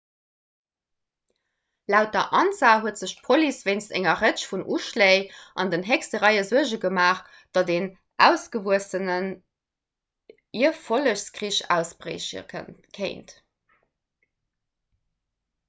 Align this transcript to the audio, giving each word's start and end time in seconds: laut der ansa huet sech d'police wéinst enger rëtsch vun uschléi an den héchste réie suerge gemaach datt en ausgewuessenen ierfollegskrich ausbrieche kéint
laut 1.93 2.13
der 2.15 2.29
ansa 2.39 2.69
huet 2.85 3.01
sech 3.01 3.11
d'police 3.17 3.65
wéinst 3.67 3.91
enger 3.99 4.15
rëtsch 4.21 4.45
vun 4.53 4.63
uschléi 4.77 5.19
an 5.63 5.69
den 5.73 5.83
héchste 5.89 6.21
réie 6.23 6.45
suerge 6.47 6.79
gemaach 6.85 7.21
datt 7.59 7.69
en 7.75 7.85
ausgewuessenen 8.29 9.27
ierfollegskrich 10.63 11.59
ausbrieche 11.77 12.43
kéint 12.99 13.37